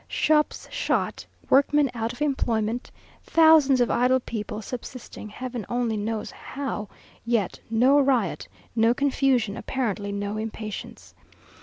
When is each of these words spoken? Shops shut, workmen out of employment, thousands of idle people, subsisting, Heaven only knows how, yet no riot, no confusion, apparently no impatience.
Shops 0.07 0.67
shut, 0.71 1.27
workmen 1.47 1.91
out 1.93 2.11
of 2.11 2.23
employment, 2.23 2.89
thousands 3.23 3.79
of 3.81 3.91
idle 3.91 4.19
people, 4.19 4.59
subsisting, 4.63 5.29
Heaven 5.29 5.63
only 5.69 5.95
knows 5.95 6.31
how, 6.31 6.89
yet 7.23 7.59
no 7.69 7.99
riot, 7.99 8.47
no 8.75 8.95
confusion, 8.95 9.55
apparently 9.55 10.11
no 10.11 10.37
impatience. 10.37 11.13